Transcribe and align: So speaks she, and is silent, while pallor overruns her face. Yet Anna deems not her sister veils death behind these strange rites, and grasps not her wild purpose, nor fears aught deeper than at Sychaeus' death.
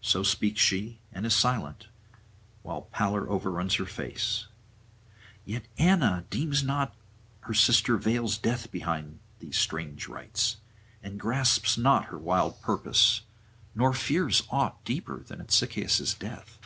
So 0.00 0.22
speaks 0.22 0.60
she, 0.60 1.00
and 1.10 1.26
is 1.26 1.34
silent, 1.34 1.88
while 2.62 2.82
pallor 2.82 3.28
overruns 3.28 3.74
her 3.80 3.84
face. 3.84 4.46
Yet 5.44 5.66
Anna 5.76 6.24
deems 6.30 6.62
not 6.62 6.94
her 7.40 7.52
sister 7.52 7.96
veils 7.96 8.38
death 8.38 8.70
behind 8.70 9.18
these 9.40 9.58
strange 9.58 10.06
rites, 10.06 10.58
and 11.02 11.18
grasps 11.18 11.76
not 11.76 12.04
her 12.04 12.18
wild 12.18 12.62
purpose, 12.62 13.22
nor 13.74 13.92
fears 13.92 14.44
aught 14.50 14.84
deeper 14.84 15.24
than 15.24 15.40
at 15.40 15.50
Sychaeus' 15.50 16.14
death. 16.14 16.60